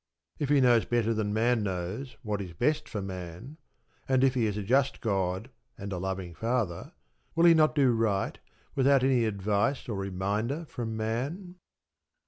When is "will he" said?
7.35-7.53